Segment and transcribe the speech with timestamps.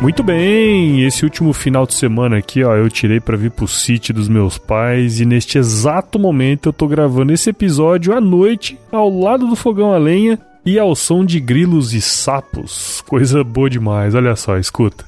[0.05, 4.13] Muito bem, esse último final de semana aqui, ó, eu tirei para vir pro sítio
[4.13, 9.09] dos meus pais e neste exato momento eu tô gravando esse episódio à noite, ao
[9.09, 13.03] lado do fogão a lenha e ao som de grilos e sapos.
[13.09, 15.07] Coisa boa demais, olha só, escuta.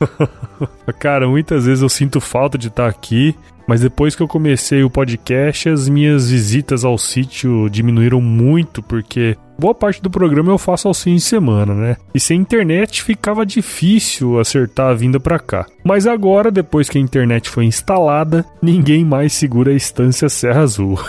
[0.98, 3.36] Cara, muitas vezes eu sinto falta de estar aqui,
[3.68, 9.36] mas depois que eu comecei o podcast, as minhas visitas ao sítio diminuíram muito, porque
[9.62, 11.96] boa parte do programa eu faço aos fins de semana, né?
[12.12, 15.66] E sem internet ficava difícil acertar a vinda para cá.
[15.84, 20.98] Mas agora, depois que a internet foi instalada, ninguém mais segura a estância Serra Azul.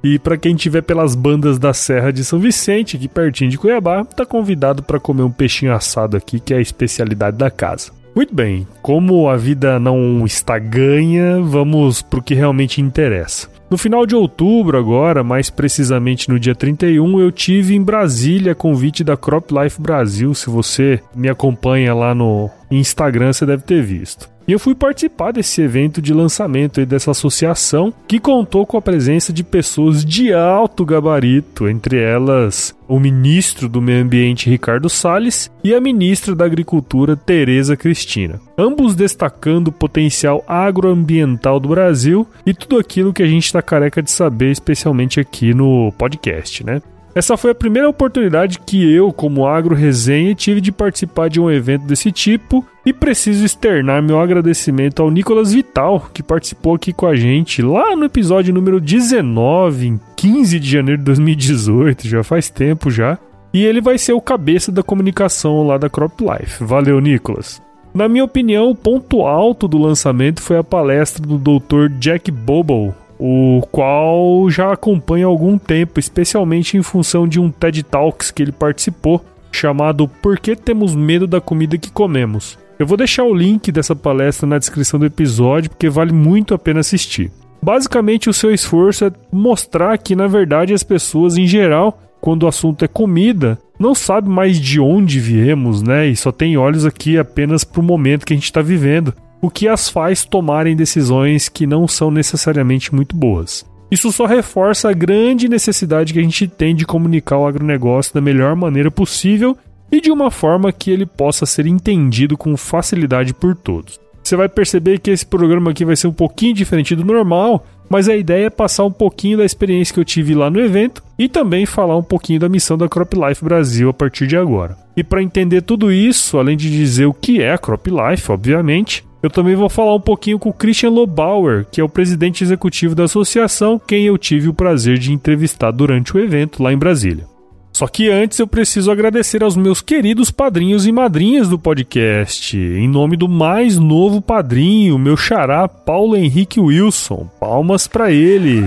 [0.00, 4.04] E para quem tiver pelas bandas da Serra de São Vicente, aqui pertinho de Cuiabá,
[4.04, 7.90] tá convidado para comer um peixinho assado aqui, que é a especialidade da casa.
[8.14, 13.48] Muito bem, como a vida não está ganha, vamos pro que realmente interessa.
[13.70, 19.04] No final de outubro, agora, mais precisamente no dia 31, eu tive em Brasília convite
[19.04, 20.34] da Crop Life Brasil.
[20.34, 24.37] Se você me acompanha lá no Instagram, você deve ter visto.
[24.48, 29.30] E eu fui participar desse evento de lançamento dessa associação que contou com a presença
[29.30, 35.74] de pessoas de alto gabarito, entre elas o ministro do Meio Ambiente Ricardo Salles e
[35.74, 38.40] a ministra da Agricultura Tereza Cristina.
[38.56, 44.02] Ambos destacando o potencial agroambiental do Brasil e tudo aquilo que a gente está careca
[44.02, 46.80] de saber, especialmente aqui no podcast, né?
[47.18, 51.50] Essa foi a primeira oportunidade que eu, como Agro Resenha, tive de participar de um
[51.50, 57.06] evento desse tipo e preciso externar meu agradecimento ao Nicolas Vital, que participou aqui com
[57.08, 62.48] a gente lá no episódio número 19, em 15 de janeiro de 2018, já faz
[62.48, 63.18] tempo já.
[63.52, 66.62] E ele vai ser o cabeça da comunicação lá da Crop Life.
[66.62, 67.60] Valeu, Nicolas.
[67.92, 71.88] Na minha opinião, o ponto alto do lançamento foi a palestra do Dr.
[71.98, 77.82] Jack Bobo, o qual já acompanha há algum tempo, especialmente em função de um TED
[77.82, 82.58] Talks que ele participou, chamado Por que temos medo da comida que comemos?
[82.78, 86.58] Eu vou deixar o link dessa palestra na descrição do episódio porque vale muito a
[86.58, 87.32] pena assistir.
[87.60, 92.46] Basicamente, o seu esforço é mostrar que, na verdade, as pessoas em geral, quando o
[92.46, 96.06] assunto é comida, não sabe mais de onde viemos, né?
[96.06, 99.50] E só tem olhos aqui apenas para o momento que a gente está vivendo o
[99.50, 103.64] que as faz tomarem decisões que não são necessariamente muito boas.
[103.90, 108.20] Isso só reforça a grande necessidade que a gente tem de comunicar o agronegócio da
[108.20, 109.56] melhor maneira possível
[109.90, 113.98] e de uma forma que ele possa ser entendido com facilidade por todos.
[114.22, 118.10] Você vai perceber que esse programa aqui vai ser um pouquinho diferente do normal, mas
[118.10, 121.26] a ideia é passar um pouquinho da experiência que eu tive lá no evento e
[121.30, 124.76] também falar um pouquinho da missão da Crop Life Brasil a partir de agora.
[124.94, 129.02] E para entender tudo isso, além de dizer o que é a Crop Life, obviamente,
[129.22, 132.94] eu também vou falar um pouquinho com o Christian Lobauer, que é o presidente executivo
[132.94, 137.26] da associação, quem eu tive o prazer de entrevistar durante o evento lá em Brasília.
[137.72, 142.56] Só que antes eu preciso agradecer aos meus queridos padrinhos e madrinhas do podcast.
[142.56, 147.28] Em nome do mais novo padrinho, meu xará Paulo Henrique Wilson.
[147.38, 148.64] Palmas para ele.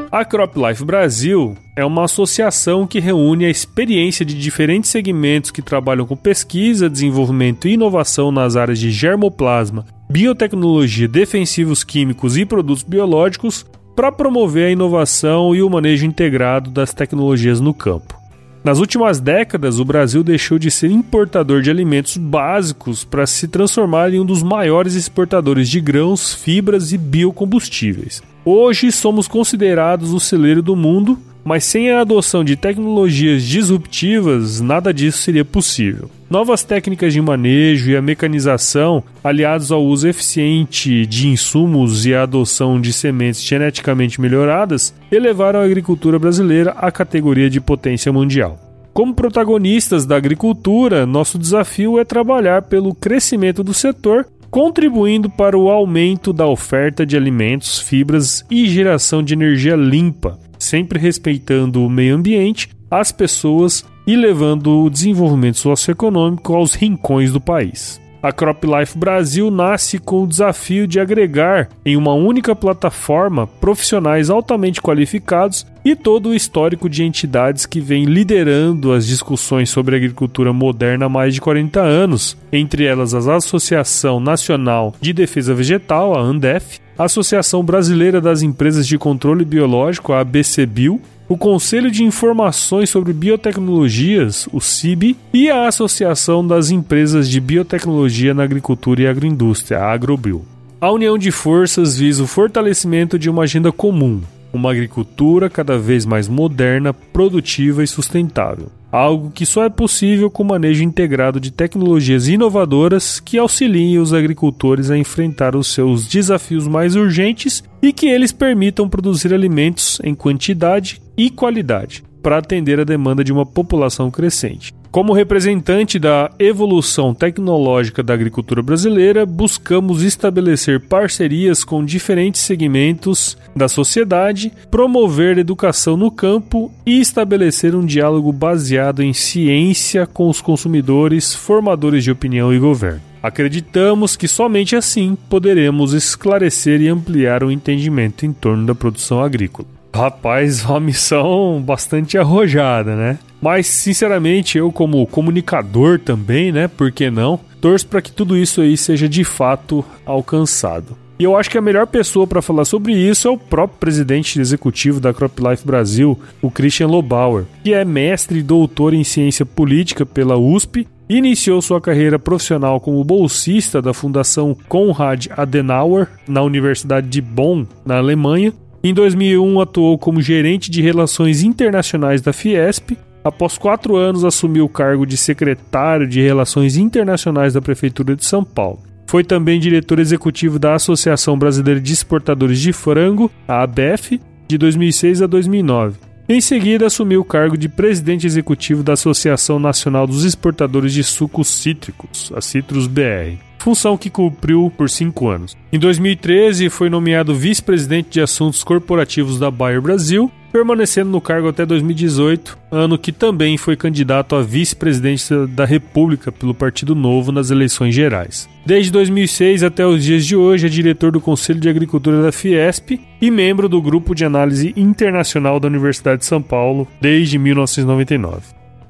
[0.09, 5.61] A Crop Life Brasil é uma associação que reúne a experiência de diferentes segmentos que
[5.61, 12.83] trabalham com pesquisa, desenvolvimento e inovação nas áreas de germoplasma, biotecnologia, defensivos químicos e produtos
[12.83, 13.65] biológicos
[13.97, 18.15] para promover a inovação e o manejo integrado das tecnologias no campo.
[18.63, 24.13] Nas últimas décadas, o Brasil deixou de ser importador de alimentos básicos para se transformar
[24.13, 28.21] em um dos maiores exportadores de grãos, fibras e biocombustíveis.
[28.45, 34.93] Hoje somos considerados o celeiro do mundo, mas sem a adoção de tecnologias disruptivas, nada
[34.93, 36.11] disso seria possível.
[36.29, 42.23] Novas técnicas de manejo e a mecanização, aliados ao uso eficiente de insumos e a
[42.23, 48.59] adoção de sementes geneticamente melhoradas, elevaram a agricultura brasileira à categoria de potência mundial.
[48.93, 55.69] Como protagonistas da agricultura, nosso desafio é trabalhar pelo crescimento do setor contribuindo para o
[55.69, 62.15] aumento da oferta de alimentos, fibras e geração de energia limpa, sempre respeitando o meio
[62.15, 67.99] ambiente, as pessoas e levando o desenvolvimento socioeconômico aos rincões do país.
[68.21, 74.81] A CropLife Brasil nasce com o desafio de agregar em uma única plataforma profissionais altamente
[74.81, 81.05] qualificados e todo o histórico de entidades que vem liderando as discussões sobre agricultura moderna
[81.05, 86.81] há mais de 40 anos, entre elas a Associação Nacional de Defesa Vegetal, a ANDEF,
[86.97, 90.99] a Associação Brasileira das Empresas de Controle Biológico, a ABCBio,
[91.29, 98.33] o Conselho de Informações sobre Biotecnologias, o CIB, e a Associação das Empresas de Biotecnologia
[98.33, 100.43] na Agricultura e Agroindústria, a Agrobio.
[100.81, 104.21] A união de forças visa o fortalecimento de uma agenda comum,
[104.53, 108.71] uma agricultura cada vez mais moderna, produtiva e sustentável.
[108.91, 114.13] Algo que só é possível com o manejo integrado de tecnologias inovadoras que auxiliem os
[114.13, 120.15] agricultores a enfrentar os seus desafios mais urgentes e que eles permitam produzir alimentos em
[120.15, 124.73] quantidade e qualidade para atender a demanda de uma população crescente.
[124.91, 133.67] Como representante da evolução tecnológica da agricultura brasileira, buscamos estabelecer parcerias com diferentes segmentos da
[133.67, 141.35] sociedade, promover educação no campo e estabelecer um diálogo baseado em ciência com os consumidores,
[141.35, 143.01] formadores de opinião e governo.
[143.21, 149.67] Acreditamos que somente assim poderemos esclarecer e ampliar o entendimento em torno da produção agrícola.
[149.93, 153.19] Rapaz, uma missão bastante arrojada, né?
[153.41, 156.67] Mas, sinceramente, eu, como comunicador também, né?
[156.67, 157.39] Por que não?
[157.61, 160.97] Torço para que tudo isso aí seja de fato alcançado.
[161.19, 164.39] E eu acho que a melhor pessoa para falar sobre isso é o próprio presidente
[164.39, 170.05] executivo da CropLife Brasil, o Christian Lobauer, que é mestre e doutor em ciência política
[170.05, 177.21] pela USP Iniciou sua carreira profissional como bolsista da Fundação Konrad Adenauer na Universidade de
[177.21, 178.51] Bonn, na Alemanha,
[178.83, 182.97] em 2001, atuou como gerente de relações internacionais da Fiesp.
[183.23, 188.43] Após quatro anos, assumiu o cargo de secretário de Relações Internacionais da Prefeitura de São
[188.43, 188.79] Paulo.
[189.05, 195.21] Foi também diretor executivo da Associação Brasileira de Exportadores de Frango, a ABEF, de 2006
[195.21, 195.97] a 2009.
[196.29, 201.47] Em seguida, assumiu o cargo de presidente executivo da Associação Nacional dos Exportadores de Sucos
[201.47, 205.55] Cítricos, a Citrus BR função que cumpriu por cinco anos.
[205.71, 211.65] Em 2013, foi nomeado vice-presidente de assuntos corporativos da Bayer Brasil, permanecendo no cargo até
[211.65, 217.93] 2018, ano que também foi candidato a vice-presidente da República pelo Partido Novo nas eleições
[217.93, 218.49] gerais.
[218.65, 222.99] Desde 2006 até os dias de hoje é diretor do Conselho de Agricultura da Fiesp
[223.21, 228.41] e membro do Grupo de Análise Internacional da Universidade de São Paulo desde 1999.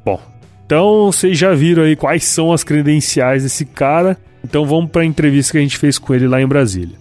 [0.06, 0.22] Bom,
[0.66, 4.18] então vocês já viram aí quais são as credenciais desse cara.
[4.48, 6.98] Então vamos para a entrevista que a gente fez com ele lá em Brasília.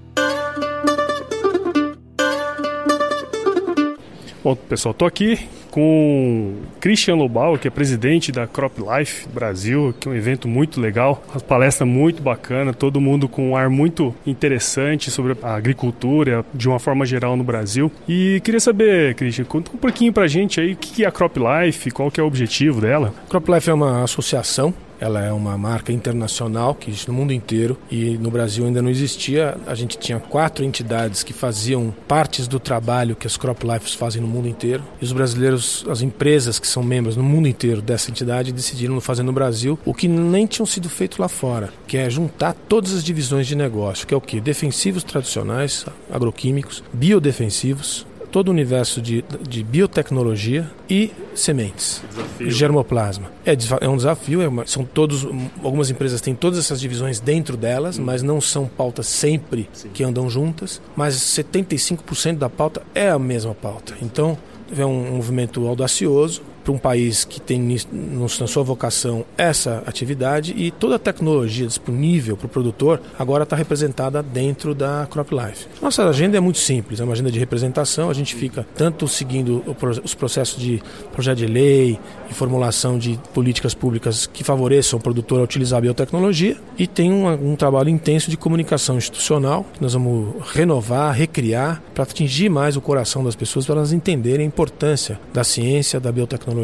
[4.43, 5.39] Bom, pessoal, tô aqui
[5.71, 10.81] com Christian Lobau, que é presidente da Crop Life Brasil, que é um evento muito
[10.81, 16.45] legal, uma palestra muito bacana, todo mundo com um ar muito interessante sobre a agricultura
[16.53, 17.93] de uma forma geral no Brasil.
[18.09, 21.37] E queria saber, Christian, conta um pouquinho pra gente aí o que é a Crop
[21.37, 23.15] Life, qual que é o objetivo dela.
[23.29, 27.79] Crop Life é uma associação ela é uma marca internacional que existe no mundo inteiro
[27.91, 29.57] e no Brasil ainda não existia.
[29.67, 34.21] A gente tinha quatro entidades que faziam partes do trabalho que as Crop Lives fazem
[34.23, 34.83] no mundo inteiro.
[35.01, 39.23] E os brasileiros, as empresas que são membros no mundo inteiro dessa entidade decidiram fazer
[39.23, 43.05] no Brasil o que nem tinham sido feito lá fora, que é juntar todas as
[43.05, 44.41] divisões de negócio, que é o que?
[44.41, 52.03] Defensivos tradicionais, agroquímicos, biodefensivos, todo o universo de, de biotecnologia e sementes,
[52.39, 53.33] germoplasma.
[53.47, 55.27] É, é um desafio, é uma, são todos,
[55.65, 58.03] algumas empresas têm todas essas divisões dentro delas, hum.
[58.05, 59.89] mas não são pautas sempre Sim.
[59.89, 63.95] que andam juntas, mas 75% da pauta é a mesma pauta.
[64.03, 64.37] Então,
[64.77, 70.73] é um movimento audacioso, para um país que tem na sua vocação essa atividade e
[70.73, 75.69] toda a tecnologia disponível para o produtor agora está representada dentro da CropLife.
[75.81, 79.63] Nossa agenda é muito simples, é uma agenda de representação, a gente fica tanto seguindo
[80.03, 80.83] os processos de
[81.13, 85.83] projeto de lei e formulação de políticas públicas que favoreçam o produtor a utilizar a
[85.83, 91.81] biotecnologia e tem um, um trabalho intenso de comunicação institucional que nós vamos renovar, recriar
[91.95, 96.11] para atingir mais o coração das pessoas para elas entenderem a importância da ciência, da
[96.11, 96.56] biotecnologia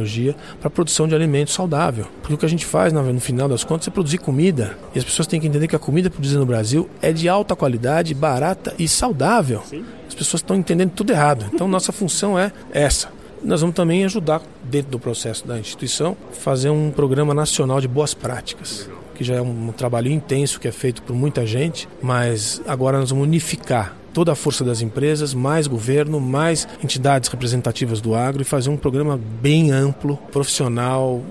[0.58, 2.06] para a produção de alimentos saudável.
[2.20, 4.76] Porque o que a gente faz, no final das contas, é produzir comida.
[4.94, 7.54] E as pessoas têm que entender que a comida produzida no Brasil é de alta
[7.54, 9.62] qualidade, barata e saudável.
[9.68, 9.84] Sim.
[10.08, 11.46] As pessoas estão entendendo tudo errado.
[11.52, 13.08] Então, nossa função é essa.
[13.42, 18.14] Nós vamos também ajudar, dentro do processo da instituição, fazer um programa nacional de boas
[18.14, 18.88] práticas.
[19.14, 23.10] Que já é um trabalho intenso que é feito por muita gente, mas agora nós
[23.10, 28.44] vamos unificar toda a força das empresas, mais governo, mais entidades representativas do agro e
[28.44, 31.22] fazer um programa bem amplo, profissional,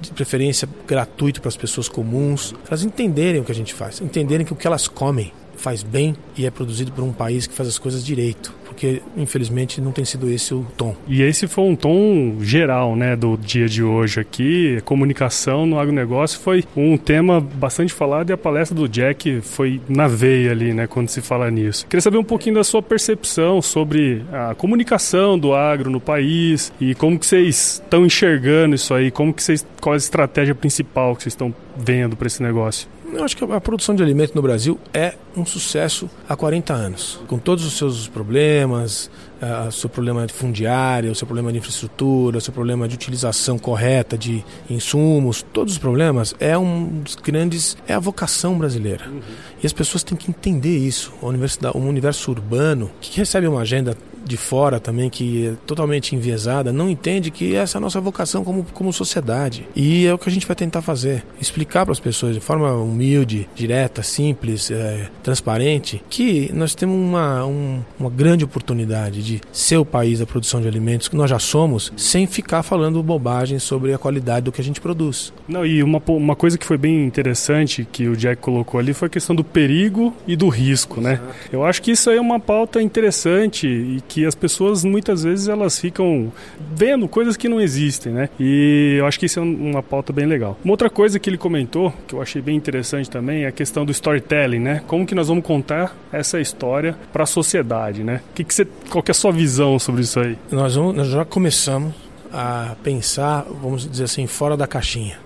[0.00, 4.00] de preferência gratuito para as pessoas comuns, para elas entenderem o que a gente faz,
[4.00, 7.54] entenderem que o que elas comem faz bem e é produzido por um país que
[7.54, 10.96] faz as coisas direito porque infelizmente não tem sido esse o tom.
[11.06, 14.80] E esse foi um tom geral, né, do dia de hoje aqui.
[14.86, 20.08] Comunicação no agronegócio foi um tema bastante falado e a palestra do Jack foi na
[20.08, 21.86] veia ali, né, quando se fala nisso.
[21.86, 26.94] Queria saber um pouquinho da sua percepção sobre a comunicação do agro no país e
[26.94, 31.24] como que vocês estão enxergando isso aí, como que vocês, qual a estratégia principal que
[31.24, 32.88] vocês estão vendo para esse negócio?
[33.12, 37.20] Eu acho que a produção de alimento no Brasil é um sucesso há 40 anos,
[37.26, 41.58] com todos os seus problemas, uh, o seu problema de fundiária, o seu problema de
[41.58, 47.16] infraestrutura, o seu problema de utilização correta de insumos, todos os problemas, é um dos
[47.16, 49.08] grandes, é a vocação brasileira.
[49.08, 49.20] Uhum.
[49.62, 51.12] E as pessoas têm que entender isso.
[51.22, 56.14] A universidade, um universo urbano que recebe uma agenda de fora também, que é totalmente
[56.14, 59.66] enviesada, não entende que essa é a nossa vocação como, como sociedade.
[59.74, 61.24] E é o que a gente vai tentar fazer.
[61.40, 67.44] Explicar para as pessoas de forma humilde, direta, simples, é, transparente, que nós temos uma,
[67.44, 71.38] um, uma grande oportunidade de ser o país da produção de alimentos, que nós já
[71.38, 75.32] somos, sem ficar falando bobagem sobre a qualidade do que a gente produz.
[75.48, 79.06] Não, e uma, uma coisa que foi bem interessante que o Jack colocou ali foi
[79.06, 81.20] a questão do perigo e do risco, né?
[81.52, 85.46] Eu acho que isso aí é uma pauta interessante e que as pessoas muitas vezes
[85.46, 86.32] elas ficam
[86.74, 88.28] vendo coisas que não existem, né?
[88.40, 90.58] E eu acho que isso é uma pauta bem legal.
[90.64, 93.84] Uma outra coisa que ele comentou, que eu achei bem interessante também, é a questão
[93.84, 94.82] do storytelling, né?
[94.88, 98.20] Como que nós vamos contar essa história para a sociedade, né?
[98.34, 100.36] Que que você, qual que é a sua visão sobre isso aí?
[100.50, 101.94] Nós, vamos, nós já começamos
[102.32, 105.18] a pensar, vamos dizer assim, fora da caixinha.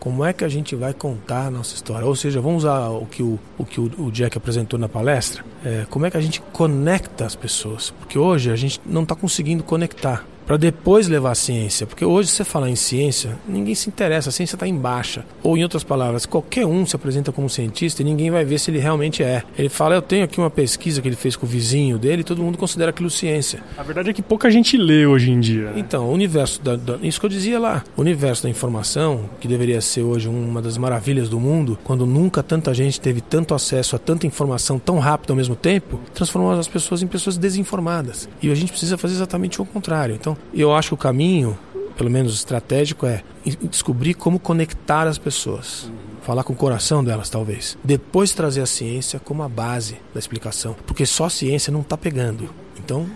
[0.00, 2.06] Como é que a gente vai contar a nossa história?
[2.06, 5.44] Ou seja, vamos usar o que o, o, que o Jack apresentou na palestra.
[5.62, 7.90] É, como é que a gente conecta as pessoas?
[7.90, 11.86] Porque hoje a gente não está conseguindo conectar para depois levar a ciência.
[11.86, 15.24] Porque hoje, você falar em ciência, ninguém se interessa, a ciência está em baixa.
[15.44, 18.68] Ou, em outras palavras, qualquer um se apresenta como cientista e ninguém vai ver se
[18.68, 19.44] ele realmente é.
[19.56, 22.24] Ele fala: Eu tenho aqui uma pesquisa que ele fez com o vizinho dele e
[22.24, 23.62] todo mundo considera aquilo ciência.
[23.78, 25.70] A verdade é que pouca gente lê hoje em dia.
[25.70, 25.74] Né?
[25.76, 29.46] Então, o universo, da, da, isso que eu dizia lá, o universo da informação, que
[29.46, 33.94] deveria ser hoje uma das maravilhas do mundo, quando nunca tanta gente teve tanto acesso
[33.94, 38.28] a tanta informação tão rápido ao mesmo tempo, transformou as pessoas em pessoas desinformadas.
[38.42, 40.12] E a gente precisa fazer exatamente o contrário.
[40.12, 41.58] Então, eu acho que o caminho,
[41.96, 43.22] pelo menos estratégico, é
[43.70, 45.90] descobrir como conectar as pessoas.
[46.22, 47.78] Falar com o coração delas, talvez.
[47.82, 50.76] Depois trazer a ciência como a base da explicação.
[50.86, 52.50] Porque só a ciência não está pegando.
[52.78, 53.08] Então,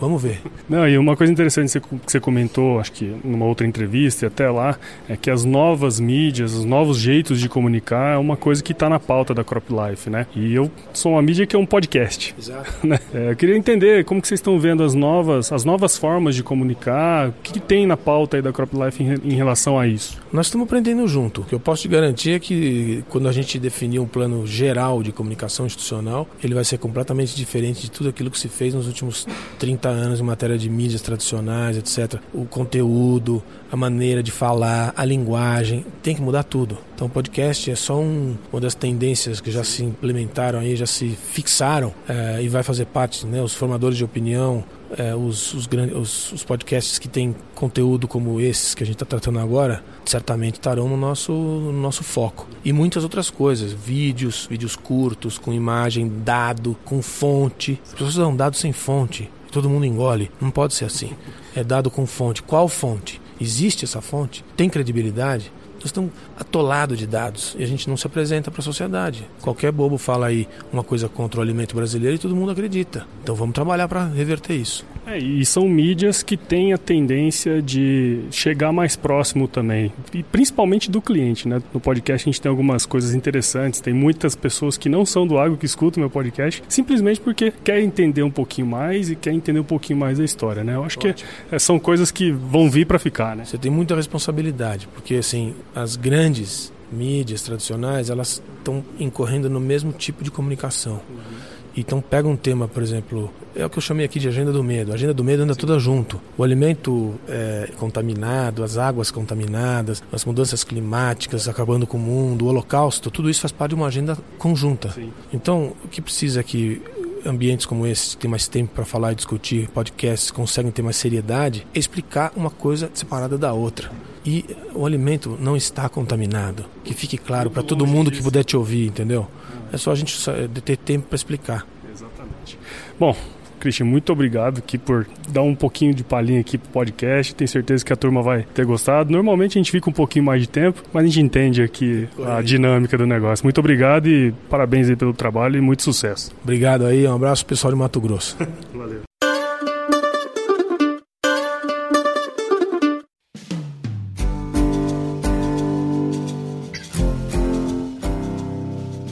[0.00, 0.40] Vamos ver.
[0.66, 4.50] Não, e uma coisa interessante que você comentou, acho que numa outra entrevista e até
[4.50, 8.72] lá, é que as novas mídias, os novos jeitos de comunicar é uma coisa que
[8.72, 10.26] está na pauta da Crop Life, né?
[10.34, 12.34] E eu sou uma mídia que é um podcast.
[12.38, 12.70] Exato.
[12.90, 12.98] Né?
[13.12, 16.42] É, eu queria entender como que vocês estão vendo as novas, as novas formas de
[16.42, 19.86] comunicar, o que, que tem na pauta aí da Crop Life em, em relação a
[19.86, 20.18] isso?
[20.32, 21.42] Nós estamos aprendendo junto.
[21.42, 25.02] O que eu posso te garantir é que quando a gente definir um plano geral
[25.02, 28.86] de comunicação institucional, ele vai ser completamente diferente de tudo aquilo que se fez nos
[28.86, 29.26] últimos
[29.58, 32.20] 30 anos em matéria de mídias tradicionais, etc.
[32.32, 36.78] O conteúdo, a maneira de falar, a linguagem, tem que mudar tudo.
[36.94, 40.86] Então o podcast é só um, uma das tendências que já se implementaram aí, já
[40.86, 43.42] se fixaram é, e vai fazer parte, né?
[43.42, 44.64] Os formadores de opinião,
[44.96, 49.06] é, os, os, os, os, podcasts que têm conteúdo como esses que a gente está
[49.06, 52.48] tratando agora, certamente estarão no nosso, no nosso foco.
[52.64, 57.80] E muitas outras coisas, vídeos, vídeos curtos, com imagem, dado, com fonte.
[57.84, 60.30] As pessoas dão dados sem fonte todo mundo engole.
[60.40, 61.12] Não pode ser assim.
[61.54, 62.42] É dado com fonte.
[62.42, 63.20] Qual fonte?
[63.40, 64.44] Existe essa fonte?
[64.56, 65.52] Tem credibilidade?
[65.76, 69.26] Nós estamos atolados de dados e a gente não se apresenta para a sociedade.
[69.40, 73.06] Qualquer bobo fala aí uma coisa contra o alimento brasileiro e todo mundo acredita.
[73.22, 74.84] Então vamos trabalhar para reverter isso.
[75.06, 80.90] É, e são mídias que têm a tendência de chegar mais próximo também, e principalmente
[80.90, 81.62] do cliente, né?
[81.72, 85.38] No podcast a gente tem algumas coisas interessantes, tem muitas pessoas que não são do
[85.38, 89.60] agro que escutam meu podcast, simplesmente porque quer entender um pouquinho mais e quer entender
[89.60, 90.74] um pouquinho mais da história, né?
[90.74, 91.14] Eu acho Ótimo.
[91.14, 93.44] que é, são coisas que vão vir para ficar, né?
[93.44, 99.92] Você tem muita responsabilidade, porque assim, as grandes mídias tradicionais, elas estão incorrendo no mesmo
[99.92, 100.94] tipo de comunicação.
[101.08, 101.60] Uhum.
[101.76, 104.62] Então pega um tema, por exemplo, é o que eu chamei aqui de agenda do
[104.62, 104.92] medo.
[104.92, 106.20] A agenda do medo anda toda junto.
[106.36, 112.48] O alimento é, contaminado, as águas contaminadas, as mudanças climáticas acabando com o mundo, o
[112.48, 114.90] holocausto, tudo isso faz parte de uma agenda conjunta.
[114.90, 115.12] Sim.
[115.32, 116.82] Então, o que precisa é que
[117.24, 121.66] ambientes como esse, tem mais tempo para falar e discutir, podcasts conseguem ter mais seriedade,
[121.74, 123.90] é explicar uma coisa separada da outra.
[124.24, 126.64] E o alimento não está contaminado.
[126.84, 129.26] Que fique claro para todo mundo que puder te ouvir, entendeu?
[129.72, 130.16] É só a gente
[130.62, 131.66] ter tempo para explicar.
[131.90, 132.58] Exatamente.
[132.98, 133.16] Bom,
[133.60, 137.34] Christian, muito obrigado aqui por dar um pouquinho de palhinha aqui pro podcast.
[137.34, 139.12] Tenho certeza que a turma vai ter gostado.
[139.12, 142.40] Normalmente a gente fica um pouquinho mais de tempo, mas a gente entende aqui a
[142.42, 143.44] dinâmica do negócio.
[143.44, 146.32] Muito obrigado e parabéns aí pelo trabalho e muito sucesso.
[146.42, 148.36] Obrigado aí, um abraço pessoal de Mato Grosso.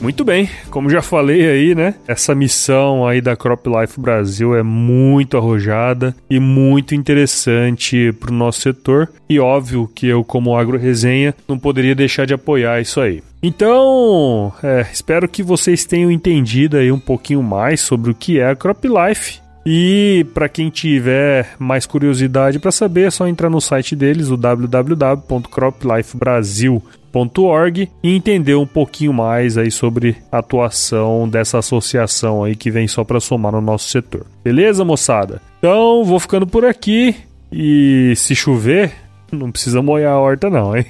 [0.01, 1.95] Muito bem, como já falei aí, né?
[2.07, 8.33] Essa missão aí da Crop Life Brasil é muito arrojada e muito interessante para o
[8.33, 9.09] nosso setor.
[9.27, 13.21] E óbvio que eu, como Agro Resenha, não poderia deixar de apoiar isso aí.
[13.43, 18.49] Então, é, espero que vocês tenham entendido aí um pouquinho mais sobre o que é
[18.49, 19.41] a Crop Life.
[19.65, 24.37] E para quem tiver mais curiosidade para saber, é só entrar no site deles, o
[24.37, 32.71] www.croplifebrasil.com .org e entender um pouquinho mais aí sobre a atuação dessa associação aí que
[32.71, 34.25] vem só para somar no nosso setor.
[34.43, 35.41] Beleza, moçada?
[35.59, 37.15] Então, vou ficando por aqui
[37.51, 38.93] e se chover,
[39.31, 40.85] não precisa molhar a horta não, hein?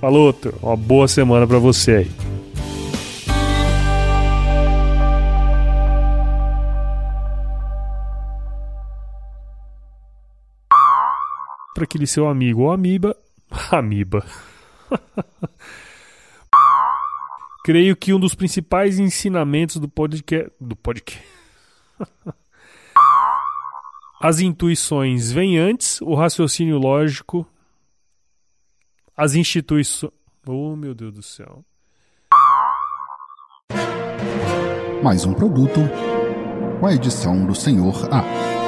[0.00, 2.10] Falou, uma boa semana para você aí.
[11.74, 13.14] Para aquele seu amigo ou amiba,
[13.70, 14.24] amiba.
[17.64, 20.52] Creio que um dos principais ensinamentos do podcast.
[20.60, 21.24] Do podcast.
[24.20, 27.46] As intuições vêm antes, o raciocínio lógico.
[29.16, 30.12] As instituições.
[30.46, 31.64] Oh, meu Deus do céu.
[35.02, 35.80] Mais um produto
[36.80, 38.65] com a edição do Senhor A.